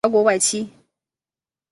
[0.03, 0.67] 辽国外戚。